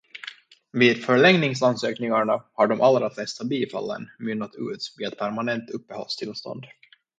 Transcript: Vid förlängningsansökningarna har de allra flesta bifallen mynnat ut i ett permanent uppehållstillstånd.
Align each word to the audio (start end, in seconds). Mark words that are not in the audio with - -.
Vid 0.73 1.03
förlängningsansökningarna 1.05 2.43
har 2.53 2.67
de 2.67 2.81
allra 2.81 3.09
flesta 3.13 3.45
bifallen 3.45 4.09
mynnat 4.19 4.51
ut 4.55 4.95
i 5.01 5.03
ett 5.03 5.17
permanent 5.19 5.69
uppehållstillstånd. 5.69 6.63